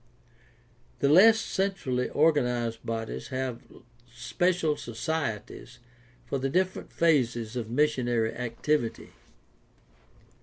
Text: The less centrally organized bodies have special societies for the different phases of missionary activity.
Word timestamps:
The 0.97 1.09
less 1.09 1.39
centrally 1.39 2.09
organized 2.09 2.83
bodies 2.83 3.27
have 3.27 3.61
special 4.11 4.75
societies 4.75 5.77
for 6.25 6.39
the 6.39 6.49
different 6.49 6.91
phases 6.91 7.55
of 7.55 7.69
missionary 7.69 8.33
activity. 8.33 9.11